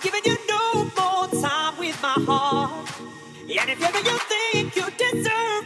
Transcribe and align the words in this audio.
be 0.00 0.10
giving 0.10 0.24
you 0.24 0.36
no 0.48 0.84
more 0.98 1.26
time 1.42 1.78
with 1.78 2.00
my 2.02 2.14
heart. 2.26 2.72
And 3.48 3.70
if 3.70 3.82
ever 3.82 3.98
you 3.98 4.18
think 4.18 4.76
you 4.76 4.84
deserve 4.98 5.65